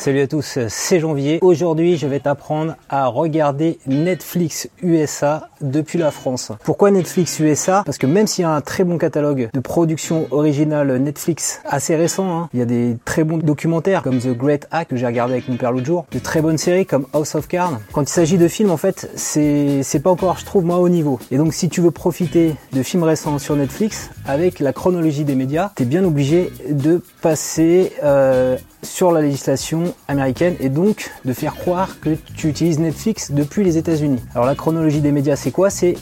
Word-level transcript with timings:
Salut 0.00 0.20
à 0.20 0.26
tous, 0.26 0.58
c'est 0.68 0.98
Janvier. 0.98 1.40
Aujourd'hui, 1.42 1.98
je 1.98 2.06
vais 2.06 2.20
t'apprendre 2.20 2.74
à 2.88 3.04
regarder 3.08 3.78
Netflix 3.86 4.70
USA 4.82 5.50
depuis 5.60 5.98
la 5.98 6.10
France. 6.10 6.52
Pourquoi 6.64 6.90
Netflix 6.90 7.38
USA 7.38 7.82
Parce 7.84 7.98
que 7.98 8.06
même 8.06 8.26
s'il 8.26 8.44
y 8.44 8.46
a 8.46 8.50
un 8.50 8.62
très 8.62 8.82
bon 8.82 8.96
catalogue 8.96 9.50
de 9.52 9.60
production 9.60 10.26
originale 10.30 10.96
Netflix 10.96 11.60
assez 11.66 11.96
récent, 11.96 12.34
hein, 12.34 12.48
il 12.54 12.60
y 12.60 12.62
a 12.62 12.64
des 12.64 12.96
très 13.04 13.24
bons 13.24 13.36
documentaires 13.36 14.02
comme 14.02 14.18
The 14.20 14.28
Great 14.28 14.68
Hack 14.70 14.88
que 14.88 14.96
j'ai 14.96 15.04
regardé 15.04 15.34
avec 15.34 15.50
mon 15.50 15.58
père 15.58 15.70
l'autre 15.70 15.84
jour, 15.84 16.06
de 16.10 16.18
très 16.18 16.40
bonnes 16.40 16.56
séries 16.56 16.86
comme 16.86 17.06
House 17.12 17.34
of 17.34 17.46
Cards. 17.46 17.78
Quand 17.92 18.00
il 18.00 18.08
s'agit 18.08 18.38
de 18.38 18.48
films, 18.48 18.70
en 18.70 18.78
fait, 18.78 19.10
c'est 19.16 20.02
pas 20.02 20.10
encore, 20.10 20.38
je 20.38 20.46
trouve, 20.46 20.64
moi, 20.64 20.78
au 20.78 20.88
niveau. 20.88 21.18
Et 21.30 21.36
donc, 21.36 21.52
si 21.52 21.68
tu 21.68 21.82
veux 21.82 21.90
profiter 21.90 22.54
de 22.72 22.82
films 22.82 23.02
récents 23.02 23.38
sur 23.38 23.54
Netflix 23.54 24.08
avec 24.24 24.60
la 24.60 24.72
chronologie 24.72 25.24
des 25.24 25.34
médias, 25.34 25.72
t'es 25.74 25.84
bien 25.84 26.04
obligé 26.04 26.50
de 26.70 27.02
passer 27.20 27.92
euh, 28.02 28.56
sur 28.82 29.12
la 29.12 29.20
législation 29.20 29.94
américaine 30.08 30.56
et 30.60 30.68
donc 30.68 31.10
de 31.24 31.32
faire 31.32 31.54
croire 31.54 32.00
que 32.00 32.16
tu 32.36 32.48
utilises 32.48 32.78
Netflix 32.78 33.30
depuis 33.30 33.64
les 33.64 33.76
États-Unis. 33.76 34.20
Alors 34.34 34.46
la 34.46 34.54
chronologie 34.54 35.00
des 35.00 35.12
médias, 35.12 35.36
c'est 35.36 35.50
quoi? 35.50 35.70
C'est 35.70 35.96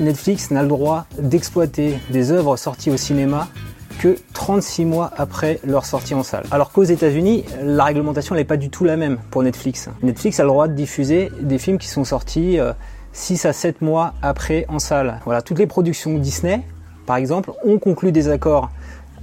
Netflix 0.00 0.50
n'a 0.50 0.62
le 0.62 0.68
droit 0.68 1.06
d'exploiter 1.18 1.98
des 2.10 2.30
œuvres 2.30 2.56
sorties 2.56 2.90
au 2.90 2.96
cinéma 2.96 3.48
que 3.98 4.16
36 4.32 4.84
mois 4.84 5.10
après 5.16 5.58
leur 5.64 5.84
sortie 5.84 6.14
en 6.14 6.22
salle. 6.22 6.44
Alors 6.52 6.70
qu'aux 6.70 6.84
États-Unis, 6.84 7.44
la 7.60 7.84
réglementation 7.84 8.36
n'est 8.36 8.44
pas 8.44 8.56
du 8.56 8.70
tout 8.70 8.84
la 8.84 8.96
même 8.96 9.18
pour 9.30 9.42
Netflix. 9.42 9.88
Netflix 10.02 10.38
a 10.38 10.44
le 10.44 10.50
droit 10.50 10.68
de 10.68 10.74
diffuser 10.74 11.30
des 11.40 11.58
films 11.58 11.78
qui 11.78 11.88
sont 11.88 12.04
sortis 12.04 12.58
6 13.12 13.46
à 13.46 13.52
7 13.52 13.82
mois 13.82 14.14
après 14.22 14.66
en 14.68 14.78
salle. 14.78 15.18
Voilà, 15.24 15.42
toutes 15.42 15.58
les 15.58 15.66
productions 15.66 16.16
Disney, 16.16 16.62
par 17.06 17.16
exemple, 17.16 17.50
ont 17.64 17.78
conclu 17.78 18.12
des 18.12 18.28
accords 18.28 18.70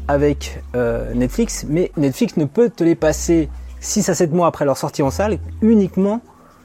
avec 0.07 0.61
euh, 0.75 1.13
Netflix, 1.13 1.65
mais 1.67 1.91
Netflix 1.97 2.37
ne 2.37 2.45
peut 2.45 2.69
te 2.69 2.83
les 2.83 2.95
passer 2.95 3.49
6 3.79 4.09
à 4.09 4.15
7 4.15 4.31
mois 4.31 4.47
après 4.47 4.65
leur 4.65 4.77
sortie 4.77 5.01
en 5.03 5.11
salle 5.11 5.37
uniquement 5.61 6.21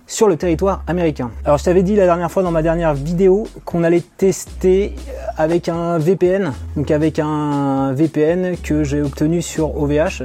sur 0.07 0.27
le 0.27 0.37
territoire 0.37 0.83
américain. 0.87 1.31
Alors 1.45 1.59
je 1.59 1.65
t'avais 1.65 1.85
dit 1.85 1.95
la 1.95 2.05
dernière 2.05 2.31
fois 2.31 2.43
dans 2.43 2.51
ma 2.51 2.63
dernière 2.63 2.95
vidéo 2.95 3.47
qu'on 3.65 3.85
allait 3.85 4.03
tester 4.17 4.95
avec 5.37 5.69
un 5.69 5.99
VPN, 5.99 6.53
donc 6.77 6.91
avec 6.91 7.21
un 7.21 7.93
VPN 7.93 8.57
que 8.57 8.83
j'ai 8.83 9.03
obtenu 9.03 9.41
sur 9.41 9.81
OVH. 9.81 10.25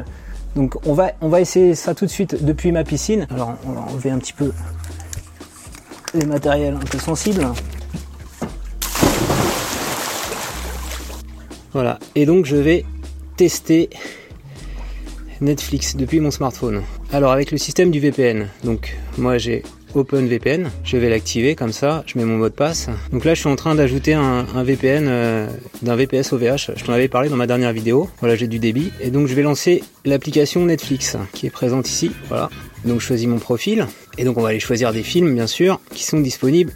Donc 0.56 0.76
on 0.88 0.94
va, 0.94 1.12
on 1.22 1.30
va 1.30 1.40
essayer 1.40 1.76
ça 1.76 1.94
tout 1.94 2.06
de 2.06 2.10
suite 2.10 2.44
depuis 2.44 2.72
ma 2.72 2.84
piscine. 2.84 3.28
Alors 3.30 3.54
on 3.68 3.74
va 3.74 3.82
enlever 3.82 4.10
un 4.10 4.18
petit 4.18 4.34
peu 4.34 4.52
les 6.16 6.26
matériels 6.26 6.76
un 6.76 6.86
peu 6.86 6.98
sensibles. 6.98 7.48
Voilà, 11.74 12.00
et 12.16 12.26
donc 12.26 12.46
je 12.46 12.56
vais 12.56 12.86
tester 13.38 13.90
Netflix 15.42 15.96
depuis 15.96 16.20
mon 16.20 16.32
smartphone. 16.32 16.84
Alors 17.12 17.32
avec 17.32 17.52
le 17.52 17.58
système 17.58 17.92
du 17.92 18.00
VPN, 18.00 18.48
donc 18.64 18.96
moi 19.18 19.38
j'ai 19.38 19.64
OpenVPN, 19.94 20.70
je 20.84 20.98
vais 20.98 21.10
l'activer 21.10 21.56
comme 21.56 21.72
ça, 21.72 22.04
je 22.06 22.18
mets 22.18 22.26
mon 22.26 22.38
mot 22.38 22.50
de 22.50 22.54
passe. 22.54 22.90
Donc 23.12 23.26
là 23.26 23.34
je 23.34 23.40
suis 23.40 23.50
en 23.50 23.56
train 23.56 23.76
d'ajouter 23.76 24.14
un, 24.14 24.44
VPN 24.64 25.06
euh, 25.08 25.48
d'un 25.82 25.96
VPS 25.96 26.34
OVH, 26.34 26.72
je 26.76 26.84
t'en 26.84 26.94
avais 26.94 27.08
parlé 27.08 27.30
dans 27.30 27.36
ma 27.36 27.48
dernière 27.48 27.74
vidéo, 27.74 28.10
voilà 28.20 28.36
j'ai 28.36 28.48
du 28.48 28.60
débit, 28.60 28.92
et 29.02 29.10
donc 29.10 29.28
je 29.28 29.36
vais 29.36 29.42
lancer 29.42 29.84
l'application 30.04 30.66
Netflix 30.66 31.18
qui 31.34 31.48
est 31.48 31.52
présente 31.52 31.88
ici, 31.88 32.12
voilà. 32.28 32.50
Donc 32.84 33.00
je 33.02 33.06
choisis 33.06 33.28
mon 33.28 33.40
profil, 33.40 33.88
et 34.18 34.24
donc 34.24 34.38
on 34.38 34.42
va 34.42 34.50
aller 34.50 34.60
choisir 34.60 34.94
des 34.94 35.04
films 35.04 35.34
bien 35.34 35.48
sûr 35.48 35.80
qui 35.94 36.04
sont 36.04 36.20
disponibles 36.20 36.74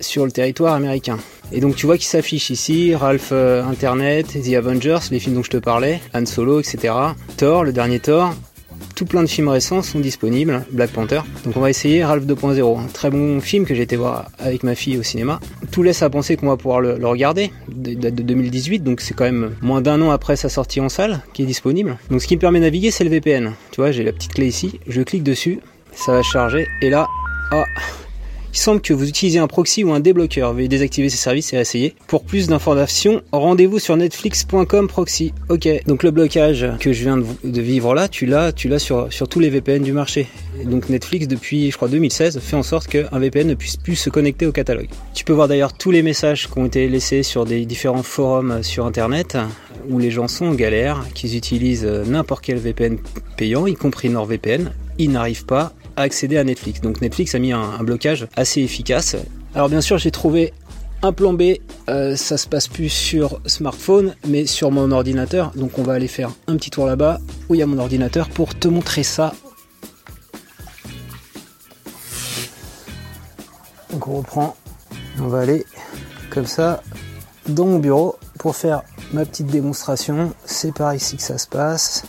sur 0.00 0.24
le 0.24 0.30
territoire 0.30 0.74
américain. 0.74 1.18
Et 1.52 1.60
donc 1.60 1.76
tu 1.76 1.86
vois 1.86 1.96
qu'il 1.96 2.06
s'affiche 2.06 2.50
ici 2.50 2.94
Ralph 2.94 3.30
euh, 3.32 3.64
Internet, 3.64 4.26
The 4.42 4.54
Avengers, 4.54 4.98
les 5.10 5.18
films 5.18 5.36
dont 5.36 5.42
je 5.42 5.50
te 5.50 5.56
parlais, 5.56 6.00
Han 6.14 6.26
Solo, 6.26 6.60
etc. 6.60 6.94
Thor, 7.36 7.64
le 7.64 7.72
dernier 7.72 8.00
Thor. 8.00 8.34
Tout 8.94 9.06
plein 9.06 9.22
de 9.22 9.28
films 9.28 9.48
récents 9.48 9.82
sont 9.82 10.00
disponibles, 10.00 10.64
Black 10.72 10.90
Panther. 10.90 11.20
Donc 11.44 11.56
on 11.56 11.60
va 11.60 11.70
essayer 11.70 12.04
Ralph 12.04 12.24
2.0, 12.24 12.80
un 12.80 12.86
très 12.86 13.10
bon 13.10 13.40
film 13.40 13.64
que 13.64 13.74
j'ai 13.74 13.82
été 13.82 13.96
voir 13.96 14.26
avec 14.38 14.64
ma 14.64 14.74
fille 14.74 14.98
au 14.98 15.02
cinéma. 15.02 15.38
Tout 15.70 15.82
laisse 15.82 16.02
à 16.02 16.10
penser 16.10 16.36
qu'on 16.36 16.48
va 16.48 16.56
pouvoir 16.56 16.80
le, 16.80 16.94
regarder, 17.06 17.52
date 17.68 18.14
de 18.14 18.22
2018, 18.22 18.80
donc 18.80 19.00
c'est 19.00 19.14
quand 19.14 19.24
même 19.24 19.54
moins 19.62 19.80
d'un 19.80 20.02
an 20.02 20.10
après 20.10 20.34
sa 20.34 20.48
sortie 20.48 20.80
en 20.80 20.88
salle 20.88 21.22
qui 21.32 21.42
est 21.42 21.46
disponible. 21.46 21.96
Donc 22.10 22.22
ce 22.22 22.26
qui 22.26 22.34
me 22.34 22.40
permet 22.40 22.58
de 22.58 22.64
naviguer 22.64 22.90
c'est 22.90 23.04
le 23.04 23.10
VPN. 23.10 23.52
Tu 23.70 23.80
vois, 23.80 23.92
j'ai 23.92 24.02
la 24.02 24.12
petite 24.12 24.34
clé 24.34 24.46
ici, 24.46 24.80
je 24.88 25.02
clique 25.02 25.22
dessus, 25.22 25.60
ça 25.92 26.12
va 26.12 26.22
charger, 26.22 26.66
et 26.82 26.90
là, 26.90 27.06
ah, 27.52 27.64
il 28.58 28.60
semble 28.60 28.80
que 28.80 28.92
vous 28.92 29.08
utilisez 29.08 29.38
un 29.38 29.46
proxy 29.46 29.84
ou 29.84 29.92
un 29.92 30.00
débloqueur. 30.00 30.52
Veuillez 30.52 30.66
désactiver 30.66 31.08
ces 31.10 31.16
services 31.16 31.52
et 31.52 31.58
essayer. 31.58 31.94
Pour 32.08 32.24
plus 32.24 32.48
d'informations, 32.48 33.22
rendez-vous 33.30 33.78
sur 33.78 33.96
netflix.com 33.96 34.88
proxy. 34.88 35.32
Ok, 35.48 35.68
donc 35.86 36.02
le 36.02 36.10
blocage 36.10 36.66
que 36.80 36.92
je 36.92 37.04
viens 37.04 37.18
de 37.18 37.60
vivre 37.60 37.94
là, 37.94 38.08
tu 38.08 38.26
l'as, 38.26 38.50
tu 38.50 38.66
l'as 38.68 38.80
sur, 38.80 39.12
sur 39.12 39.28
tous 39.28 39.38
les 39.38 39.48
VPN 39.48 39.84
du 39.84 39.92
marché. 39.92 40.26
donc 40.64 40.88
Netflix 40.88 41.28
depuis, 41.28 41.70
je 41.70 41.76
crois, 41.76 41.86
2016, 41.86 42.40
fait 42.40 42.56
en 42.56 42.64
sorte 42.64 42.88
qu'un 42.88 43.16
VPN 43.20 43.46
ne 43.46 43.54
puisse 43.54 43.76
plus 43.76 43.94
se 43.94 44.10
connecter 44.10 44.44
au 44.44 44.50
catalogue. 44.50 44.88
Tu 45.14 45.24
peux 45.24 45.32
voir 45.32 45.46
d'ailleurs 45.46 45.72
tous 45.72 45.92
les 45.92 46.02
messages 46.02 46.48
qui 46.48 46.58
ont 46.58 46.66
été 46.66 46.88
laissés 46.88 47.22
sur 47.22 47.44
des 47.44 47.64
différents 47.64 48.02
forums 48.02 48.64
sur 48.64 48.86
Internet 48.86 49.38
où 49.88 50.00
les 50.00 50.10
gens 50.10 50.26
sont 50.26 50.46
en 50.46 50.54
galère, 50.54 51.06
qu'ils 51.14 51.36
utilisent 51.36 51.86
n'importe 51.86 52.44
quel 52.44 52.58
VPN 52.58 52.98
payant, 53.36 53.68
y 53.68 53.74
compris 53.74 54.08
NordVPN. 54.08 54.72
Ils 54.98 55.12
n'arrivent 55.12 55.44
pas 55.44 55.74
accéder 56.00 56.38
à 56.38 56.44
Netflix. 56.44 56.80
Donc 56.80 57.00
Netflix 57.00 57.34
a 57.34 57.38
mis 57.38 57.52
un, 57.52 57.82
blocage 57.82 58.26
assez 58.36 58.60
efficace. 58.60 59.16
Alors 59.54 59.68
bien 59.68 59.80
sûr 59.80 59.98
j'ai 59.98 60.10
trouvé 60.10 60.52
un 61.02 61.12
plan 61.12 61.32
B, 61.32 61.42
euh, 61.88 62.16
ça 62.16 62.36
se 62.36 62.48
passe 62.48 62.66
plus 62.66 62.88
sur 62.88 63.40
smartphone, 63.46 64.16
mais 64.26 64.46
sur 64.46 64.70
mon 64.70 64.90
ordinateur. 64.90 65.52
Donc 65.54 65.78
on 65.78 65.82
va 65.82 65.92
aller 65.92 66.08
faire 66.08 66.30
un 66.46 66.56
petit 66.56 66.70
tour 66.70 66.86
là-bas 66.86 67.20
où 67.48 67.54
il 67.54 67.58
y 67.58 67.62
a 67.62 67.66
mon 67.66 67.78
ordinateur 67.78 68.28
pour 68.28 68.58
te 68.58 68.68
montrer 68.68 69.02
ça. 69.04 69.32
Donc 73.90 74.08
on 74.08 74.18
reprend, 74.18 74.56
on 75.20 75.28
va 75.28 75.40
aller 75.40 75.64
comme 76.30 76.46
ça 76.46 76.82
dans 77.48 77.66
mon 77.66 77.78
bureau 77.78 78.16
pour 78.38 78.54
faire 78.56 78.82
ma 79.12 79.24
petite 79.24 79.46
démonstration. 79.46 80.32
C'est 80.44 80.74
par 80.74 80.94
ici 80.94 81.16
que 81.16 81.22
ça 81.22 81.38
se 81.38 81.46
passe. 81.46 82.04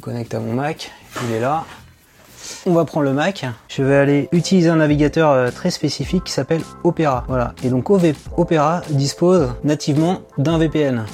Connecte 0.00 0.34
à 0.34 0.40
mon 0.40 0.52
Mac, 0.54 0.90
il 1.26 1.34
est 1.34 1.40
là. 1.40 1.64
On 2.66 2.72
va 2.72 2.84
prendre 2.84 3.06
le 3.06 3.12
Mac. 3.12 3.46
Je 3.68 3.82
vais 3.82 3.96
aller 3.96 4.28
utiliser 4.32 4.68
un 4.68 4.76
navigateur 4.76 5.30
euh, 5.30 5.50
très 5.50 5.70
spécifique 5.70 6.24
qui 6.24 6.32
s'appelle 6.32 6.62
Opera. 6.84 7.24
Voilà. 7.28 7.54
Et 7.62 7.68
donc 7.68 7.90
Opera 7.90 8.82
dispose 8.90 9.50
nativement 9.64 10.22
d'un 10.38 10.58
VPN. 10.58 11.04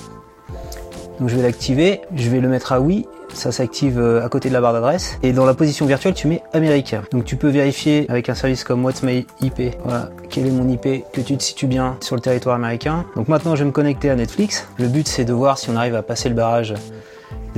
Donc 1.20 1.28
je 1.28 1.36
vais 1.36 1.42
l'activer, 1.42 2.02
je 2.14 2.28
vais 2.28 2.40
le 2.40 2.48
mettre 2.48 2.72
à 2.72 2.80
oui. 2.80 3.06
Ça 3.32 3.52
s'active 3.52 3.98
euh, 3.98 4.24
à 4.24 4.28
côté 4.28 4.48
de 4.48 4.54
la 4.54 4.60
barre 4.60 4.72
d'adresse. 4.72 5.18
Et 5.22 5.32
dans 5.32 5.44
la 5.44 5.54
position 5.54 5.84
virtuelle, 5.84 6.14
tu 6.14 6.26
mets 6.26 6.42
Amérique. 6.52 6.94
Donc 7.10 7.24
tu 7.24 7.36
peux 7.36 7.48
vérifier 7.48 8.06
avec 8.08 8.28
un 8.28 8.34
service 8.34 8.64
comme 8.64 8.84
What's 8.84 9.02
My 9.02 9.26
IP. 9.40 9.74
Voilà, 9.84 10.10
quel 10.30 10.46
est 10.46 10.50
mon 10.50 10.68
IP, 10.68 11.04
que 11.12 11.20
tu 11.20 11.36
te 11.36 11.42
situes 11.42 11.66
bien 11.66 11.96
sur 12.00 12.16
le 12.16 12.22
territoire 12.22 12.56
américain. 12.56 13.04
Donc 13.14 13.28
maintenant, 13.28 13.54
je 13.54 13.60
vais 13.60 13.66
me 13.66 13.72
connecter 13.72 14.10
à 14.10 14.16
Netflix. 14.16 14.66
Le 14.78 14.88
but, 14.88 15.06
c'est 15.06 15.24
de 15.24 15.32
voir 15.32 15.58
si 15.58 15.68
on 15.70 15.76
arrive 15.76 15.94
à 15.94 16.02
passer 16.02 16.28
le 16.28 16.34
barrage 16.34 16.74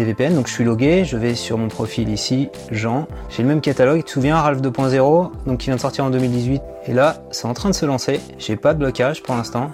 VPN. 0.04 0.34
Donc 0.34 0.46
je 0.46 0.52
suis 0.52 0.64
logué, 0.64 1.04
je 1.04 1.16
vais 1.16 1.34
sur 1.34 1.58
mon 1.58 1.68
profil 1.68 2.08
ici, 2.08 2.50
Jean. 2.70 3.06
J'ai 3.28 3.42
le 3.42 3.48
même 3.48 3.60
catalogue, 3.60 3.98
tu 3.98 4.04
te 4.04 4.10
souviens, 4.10 4.36
Ralph 4.36 4.60
2.0, 4.60 5.30
donc 5.46 5.58
qui 5.58 5.66
vient 5.66 5.76
de 5.76 5.80
sortir 5.80 6.04
en 6.04 6.10
2018. 6.10 6.62
Et 6.86 6.92
là, 6.92 7.16
c'est 7.30 7.46
en 7.46 7.54
train 7.54 7.70
de 7.70 7.74
se 7.74 7.86
lancer. 7.86 8.20
J'ai 8.38 8.56
pas 8.56 8.74
de 8.74 8.78
blocage 8.78 9.22
pour 9.22 9.34
l'instant. 9.34 9.70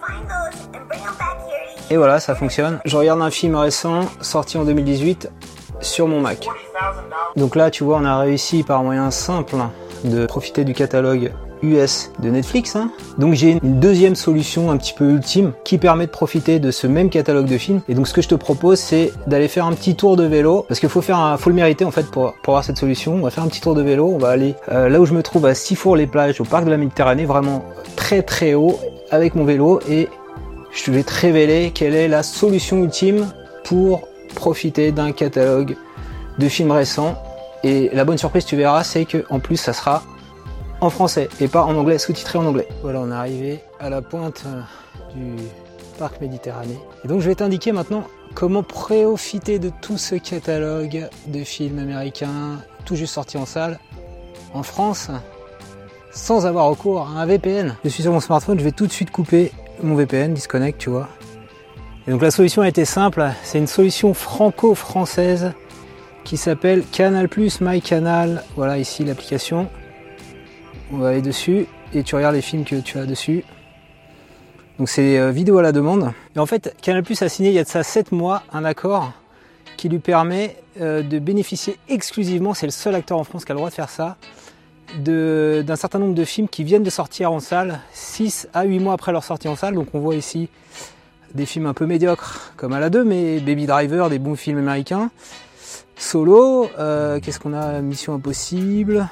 Et 1.91 1.97
voilà, 1.97 2.19
ça 2.21 2.35
fonctionne. 2.35 2.81
Je 2.85 2.97
regarde 2.97 3.21
un 3.21 3.31
film 3.31 3.55
récent, 3.57 4.01
sorti 4.21 4.57
en 4.57 4.65
2018, 4.65 5.31
sur 5.81 6.09
mon 6.09 6.21
Mac. 6.21 6.49
Donc 7.37 7.57
là, 7.57 7.71
tu 7.71 7.85
vois, 7.85 7.99
on 7.99 8.05
a 8.05 8.19
réussi 8.19 8.63
par 8.63 8.83
moyen 8.83 9.11
simple 9.11 9.57
de 10.05 10.27
profiter 10.27 10.65
du 10.65 10.75
catalogue 10.75 11.33
US 11.63 12.11
de 12.21 12.31
Netflix. 12.31 12.77
Hein. 12.77 12.91
Donc 13.19 13.35
j'ai 13.35 13.59
une 13.63 13.81
deuxième 13.81 14.15
solution 14.15 14.71
un 14.71 14.77
petit 14.77 14.93
peu 14.93 15.11
ultime 15.11 15.53
qui 15.65 15.79
permet 15.79 16.07
de 16.07 16.11
profiter 16.11 16.59
de 16.59 16.71
ce 16.71 16.87
même 16.87 17.11
catalogue 17.11 17.47
de 17.47 17.59
films. 17.59 17.81
Et 17.89 17.95
donc 17.95 18.07
ce 18.07 18.15
que 18.15 18.23
je 18.23 18.29
te 18.29 18.35
propose 18.35 18.79
c'est 18.79 19.13
d'aller 19.27 19.49
faire 19.49 19.67
un 19.67 19.73
petit 19.73 19.97
tour 19.97 20.17
de 20.17 20.25
vélo 20.25 20.65
parce 20.69 20.81
qu'il 20.81 20.89
faut 20.89 21.01
faire 21.01 21.37
faut 21.39 21.51
le 21.51 21.57
mériter 21.57 21.85
en 21.85 21.91
fait 21.91 22.07
pour, 22.11 22.35
pour 22.43 22.55
avoir 22.55 22.65
cette 22.65 22.79
solution. 22.79 23.15
On 23.15 23.23
va 23.23 23.31
faire 23.31 23.45
un 23.45 23.49
petit 23.49 23.61
tour 23.61 23.75
de 23.75 23.83
vélo. 23.83 24.11
On 24.15 24.19
va 24.19 24.29
aller 24.29 24.55
euh, 24.71 24.89
là 24.89 25.01
où 25.01 25.07
je 25.07 25.15
me 25.15 25.23
trouve 25.23 25.47
à 25.47 25.55
Sifour-les-Plages 25.55 26.41
au 26.41 26.45
parc 26.45 26.65
de 26.65 26.71
la 26.71 26.77
Méditerranée, 26.77 27.25
vraiment 27.25 27.65
très 27.97 28.23
très 28.23 28.55
haut 28.55 28.79
avec 29.11 29.35
mon 29.35 29.45
vélo 29.45 29.81
et 29.89 30.09
je 30.73 30.91
vais 30.91 31.05
te 31.05 31.13
révéler 31.13 31.71
quelle 31.73 31.95
est 31.95 32.09
la 32.09 32.23
solution 32.23 32.83
ultime 32.83 33.29
pour 33.65 34.09
profiter 34.35 34.93
d'un 34.93 35.13
catalogue 35.13 35.77
de 36.39 36.49
films 36.49 36.73
récents. 36.73 37.17
Et 37.65 37.91
la 37.95 38.05
bonne 38.05 38.19
surprise, 38.19 38.45
tu 38.45 38.57
verras, 38.57 38.85
c'est 38.85 39.07
que 39.07 39.25
en 39.31 39.41
plus, 39.41 39.57
ça 39.57 39.73
sera 39.73 40.03
en 40.83 40.91
français 40.91 41.31
et 41.41 41.49
pas 41.49 41.65
en 41.65 41.75
anglais, 41.75 41.99
sous-titré 41.99 42.39
en 42.39 42.45
anglais. 42.45 42.69
Voilà, 42.83 43.01
on 43.01 43.11
est 43.11 43.15
arrivé 43.15 43.61
à 43.81 43.89
la 43.89 44.03
pointe 44.03 44.45
euh, 44.47 44.61
du 45.15 45.43
parc 45.99 46.21
Méditerranée. 46.21 46.79
Et 47.05 47.09
donc 47.09 47.21
je 47.21 47.27
vais 47.27 47.35
t'indiquer 47.35 47.73
maintenant 47.73 48.05
comment 48.35 48.63
profiter 48.63 49.59
de 49.59 49.71
tout 49.81 49.97
ce 49.97 50.15
catalogue 50.17 51.09
de 51.29 51.45
films 51.45 51.79
américains 51.79 52.59
tout 52.85 52.97
juste 52.97 53.15
sortis 53.15 53.39
en 53.39 53.47
salle 53.47 53.79
en 54.53 54.63
France 54.63 55.11
sans 56.13 56.47
avoir 56.47 56.67
recours 56.67 57.09
à 57.09 57.21
un 57.21 57.27
VPN. 57.27 57.77
Je 57.83 57.89
suis 57.89 58.03
sur 58.03 58.13
mon 58.13 58.21
smartphone, 58.21 58.59
je 58.59 58.65
vais 58.65 58.73
tout 58.73 58.87
de 58.87 58.93
suite 58.93 59.11
couper 59.11 59.53
mon 59.83 59.95
VPN, 59.95 60.35
disconnect, 60.35 60.79
tu 60.79 60.91
vois. 60.91 61.09
Et 62.07 62.11
donc 62.11 62.21
la 62.21 62.31
solution 62.31 62.63
a 62.63 62.69
été 62.69 62.85
simple, 62.85 63.27
c'est 63.43 63.59
une 63.59 63.67
solution 63.67 64.13
franco-française 64.13 65.53
qui 66.25 66.37
s'appelle 66.37 66.83
Canal 66.91 67.29
Plus 67.29 67.61
My 67.61 67.81
Canal. 67.81 68.43
Voilà 68.57 68.79
ici 68.79 69.05
l'application. 69.05 69.69
On 70.93 70.97
va 70.97 71.11
aller 71.11 71.23
dessus 71.23 71.67
et 71.93 72.03
tu 72.03 72.17
regardes 72.17 72.35
les 72.35 72.43
films 72.43 72.65
que 72.65 72.77
tu 72.77 72.99
as 72.99 73.07
dessus. 73.07 73.45
Donc 74.79 74.89
c'est 74.89 75.19
euh, 75.19 75.31
vidéo 75.31 75.59
à 75.59 75.63
la 75.63 75.73
demande. 75.73 76.13
Et 76.35 76.39
en 76.39 76.47
fait, 76.47 76.75
Canal 76.83 77.03
Plus 77.03 77.21
a 77.23 77.29
signé 77.29 77.51
il 77.51 77.55
y 77.55 77.59
a 77.59 77.65
de 77.65 77.69
ça 77.69 77.83
7 77.83 78.11
mois 78.11 78.43
un 78.53 78.65
accord 78.65 79.13
qui 79.77 79.89
lui 79.89 79.99
permet 79.99 80.57
euh, 80.81 81.03
de 81.03 81.19
bénéficier 81.19 81.79
exclusivement, 81.89 82.55
c'est 82.55 82.67
le 82.67 82.73
seul 82.73 82.95
acteur 82.95 83.19
en 83.19 83.25
France 83.25 83.45
qui 83.45 83.53
a 83.53 83.55
le 83.55 83.59
droit 83.59 83.71
de 83.71 83.75
faire 83.75 83.91
ça, 83.91 84.17
d'un 84.99 85.77
certain 85.77 85.99
nombre 85.99 86.15
de 86.15 86.25
films 86.25 86.49
qui 86.49 86.65
viennent 86.65 86.83
de 86.83 86.91
sortir 86.91 87.33
en 87.33 87.41
salle 87.41 87.81
6 87.93 88.49
à 88.55 88.65
8 88.65 88.79
mois 88.79 88.95
après 88.95 89.13
leur 89.13 89.25
sortie 89.25 89.49
en 89.49 89.57
salle. 89.57 89.75
Donc 89.75 89.89
on 89.95 90.01
voit 90.01 90.15
ici 90.15 90.49
des 91.35 91.47
films 91.47 91.67
un 91.67 91.75
peu 91.75 91.87
médiocres 91.87 92.53
comme 92.57 92.73
à 92.73 92.81
la 92.81 92.91
2, 92.91 93.05
mais 93.05 93.41
Baby 93.41 93.67
Driver, 93.67 94.09
des 94.09 94.19
bons 94.19 94.37
films 94.37 94.59
américains. 94.59 95.11
Solo, 95.97 96.69
euh, 96.79 97.21
qu'est-ce 97.21 97.39
qu'on 97.39 97.53
a? 97.53 97.81
Mission 97.81 98.15
Impossible, 98.15 99.09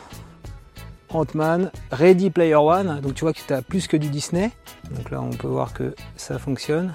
Ant-Man, 1.10 1.70
Ready 1.90 2.30
Player 2.30 2.54
One. 2.54 3.00
Donc 3.00 3.14
tu 3.14 3.24
vois 3.24 3.32
que 3.32 3.40
tu 3.46 3.52
as 3.52 3.62
plus 3.62 3.86
que 3.86 3.96
du 3.96 4.08
Disney. 4.08 4.50
Donc 4.90 5.10
là 5.10 5.20
on 5.20 5.30
peut 5.30 5.48
voir 5.48 5.72
que 5.72 5.94
ça 6.16 6.38
fonctionne. 6.38 6.92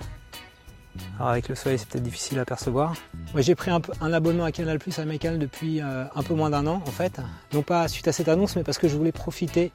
Alors 1.18 1.30
avec 1.30 1.48
le 1.48 1.56
soleil 1.56 1.78
c'est 1.78 1.88
peut-être 1.88 2.04
difficile 2.04 2.39
à 2.39 2.45
percevoir. 2.45 2.94
J'ai 3.36 3.56
pris 3.56 3.72
un, 3.72 4.13
abonnement 4.13 4.44
à 4.44 4.51
Canal 4.51 4.80
Plus 4.80 4.98
Américain 5.00 5.38
depuis 5.38 5.81
euh, 5.81 6.06
un 6.16 6.24
peu 6.24 6.34
moins 6.34 6.50
d'un 6.50 6.66
an 6.68 6.81
en 6.86 6.92
fait. 6.92 7.19
Non 7.54 7.62
pas 7.62 7.88
suite 7.88 8.07
à 8.07 8.12
cette 8.12 8.28
annonce 8.28 8.56
mais 8.56 8.63
parce 8.63 8.78
que 8.78 8.88
je 8.88 8.98
voulais 8.98 9.12
profiter 9.12 9.72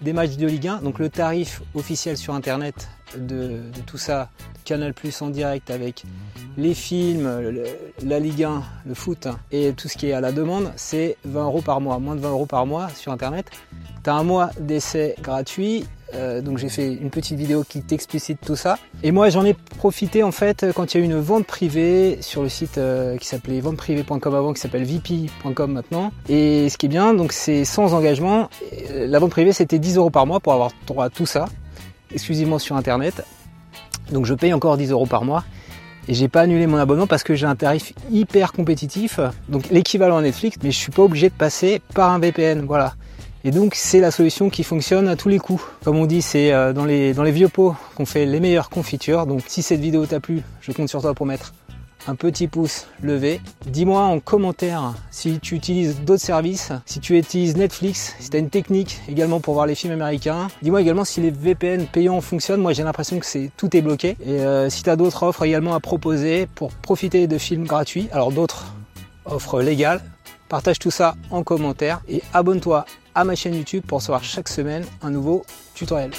des 0.00 0.12
matchs 0.12 0.36
de 0.36 0.46
Ligue 0.46 0.68
1. 0.68 0.82
Donc 0.82 0.98
le 0.98 1.08
tarif 1.08 1.62
officiel 1.74 2.16
sur 2.16 2.34
internet 2.34 2.88
de, 3.16 3.62
tout 3.86 3.98
ça, 3.98 4.30
Canal 4.68 4.92
Plus 4.92 5.22
en 5.22 5.30
direct 5.30 5.70
avec 5.70 6.04
les 6.58 6.74
films, 6.74 7.26
la 8.04 8.20
Ligue 8.20 8.44
1, 8.44 8.62
le 8.86 8.94
foot 8.94 9.26
et 9.50 9.72
tout 9.72 9.88
ce 9.88 9.96
qui 9.96 10.08
est 10.08 10.12
à 10.12 10.20
la 10.20 10.30
demande, 10.30 10.70
c'est 10.76 11.16
20 11.24 11.44
euros 11.44 11.62
par 11.62 11.80
mois, 11.80 11.98
moins 11.98 12.14
de 12.16 12.20
20 12.20 12.28
euros 12.28 12.44
par 12.44 12.66
mois 12.66 12.90
sur 12.90 13.10
internet. 13.10 13.46
Tu 14.04 14.10
as 14.10 14.14
un 14.14 14.24
mois 14.24 14.50
d'essai 14.60 15.14
gratuit, 15.22 15.86
euh, 16.12 16.42
donc 16.42 16.58
j'ai 16.58 16.68
fait 16.68 16.92
une 16.92 17.08
petite 17.08 17.38
vidéo 17.38 17.64
qui 17.66 17.80
t'explicite 17.80 18.40
tout 18.44 18.56
ça. 18.56 18.78
Et 19.02 19.10
moi 19.10 19.30
j'en 19.30 19.42
ai 19.46 19.54
profité 19.54 20.22
en 20.22 20.32
fait 20.32 20.66
quand 20.74 20.92
il 20.92 20.98
y 20.98 21.00
a 21.00 21.02
eu 21.02 21.06
une 21.06 21.18
vente 21.18 21.46
privée 21.46 22.18
sur 22.20 22.42
le 22.42 22.50
site 22.50 22.76
euh, 22.76 23.16
qui 23.16 23.26
s'appelait 23.26 23.60
venteprivée.com 23.60 24.34
avant, 24.34 24.52
qui 24.52 24.60
s'appelle 24.60 24.84
vp.com 24.84 25.72
maintenant. 25.72 26.12
Et 26.28 26.68
ce 26.68 26.76
qui 26.76 26.86
est 26.86 26.90
bien, 26.90 27.14
donc 27.14 27.32
c'est 27.32 27.64
sans 27.64 27.94
engagement. 27.94 28.50
Euh, 28.90 29.06
la 29.06 29.18
vente 29.18 29.30
privée 29.30 29.54
c'était 29.54 29.78
10 29.78 29.96
euros 29.96 30.10
par 30.10 30.26
mois 30.26 30.40
pour 30.40 30.52
avoir 30.52 30.72
droit 30.86 31.06
à 31.06 31.10
tout 31.10 31.26
ça 31.26 31.46
exclusivement 32.12 32.58
sur 32.58 32.76
internet. 32.76 33.24
Donc 34.12 34.26
je 34.26 34.34
paye 34.34 34.52
encore 34.52 34.76
10 34.76 34.90
euros 34.90 35.06
par 35.06 35.24
mois. 35.24 35.44
Et 36.08 36.14
j'ai 36.14 36.28
pas 36.28 36.40
annulé 36.40 36.66
mon 36.66 36.78
abonnement 36.78 37.06
parce 37.06 37.22
que 37.22 37.34
j'ai 37.34 37.46
un 37.46 37.54
tarif 37.54 37.92
hyper 38.10 38.52
compétitif, 38.52 39.20
donc 39.50 39.68
l'équivalent 39.70 40.16
à 40.16 40.22
Netflix, 40.22 40.56
mais 40.62 40.70
je 40.70 40.78
suis 40.78 40.90
pas 40.90 41.02
obligé 41.02 41.28
de 41.28 41.34
passer 41.34 41.82
par 41.94 42.10
un 42.10 42.18
VPN, 42.18 42.64
voilà. 42.64 42.94
Et 43.44 43.50
donc 43.50 43.74
c'est 43.74 44.00
la 44.00 44.10
solution 44.10 44.48
qui 44.48 44.64
fonctionne 44.64 45.06
à 45.06 45.16
tous 45.16 45.28
les 45.28 45.38
coups. 45.38 45.62
Comme 45.84 45.96
on 45.96 46.06
dit, 46.06 46.22
c'est 46.22 46.52
euh, 46.52 46.72
dans 46.72 46.86
les, 46.86 47.12
dans 47.12 47.22
les 47.22 47.30
vieux 47.30 47.48
pots 47.48 47.74
qu'on 47.94 48.06
fait 48.06 48.24
les 48.24 48.40
meilleures 48.40 48.70
confitures. 48.70 49.26
Donc 49.26 49.42
si 49.46 49.62
cette 49.62 49.80
vidéo 49.80 50.06
t'a 50.06 50.18
plu, 50.18 50.42
je 50.60 50.72
compte 50.72 50.88
sur 50.88 51.02
toi 51.02 51.14
pour 51.14 51.26
mettre 51.26 51.52
un 52.06 52.14
petit 52.14 52.48
pouce 52.48 52.86
levé. 53.02 53.40
Dis-moi 53.66 54.02
en 54.02 54.20
commentaire 54.20 54.94
si 55.10 55.40
tu 55.40 55.54
utilises 55.54 56.00
d'autres 56.00 56.22
services, 56.22 56.72
si 56.86 57.00
tu 57.00 57.18
utilises 57.18 57.56
Netflix, 57.56 58.14
si 58.18 58.30
tu 58.30 58.36
as 58.36 58.40
une 58.40 58.50
technique 58.50 59.00
également 59.08 59.40
pour 59.40 59.54
voir 59.54 59.66
les 59.66 59.74
films 59.74 59.92
américains. 59.92 60.48
Dis-moi 60.62 60.80
également 60.80 61.04
si 61.04 61.20
les 61.20 61.30
VPN 61.30 61.86
payants 61.86 62.20
fonctionnent. 62.20 62.60
Moi 62.60 62.72
j'ai 62.72 62.82
l'impression 62.82 63.18
que 63.18 63.26
c'est 63.26 63.50
tout 63.56 63.76
est 63.76 63.82
bloqué. 63.82 64.16
Et 64.24 64.40
euh, 64.40 64.70
si 64.70 64.82
tu 64.82 64.90
as 64.90 64.96
d'autres 64.96 65.22
offres 65.22 65.44
également 65.44 65.74
à 65.74 65.80
proposer 65.80 66.46
pour 66.54 66.72
profiter 66.72 67.26
de 67.26 67.38
films 67.38 67.64
gratuits, 67.64 68.08
alors 68.12 68.32
d'autres 68.32 68.66
offres 69.24 69.60
légales, 69.60 70.00
partage 70.48 70.78
tout 70.78 70.90
ça 70.90 71.14
en 71.30 71.42
commentaire 71.42 72.00
et 72.08 72.22
abonne-toi 72.32 72.86
à 73.14 73.24
ma 73.24 73.34
chaîne 73.34 73.54
YouTube 73.54 73.84
pour 73.86 73.98
recevoir 73.98 74.24
chaque 74.24 74.48
semaine 74.48 74.84
un 75.02 75.10
nouveau 75.10 75.44
tutoriel. 75.74 76.10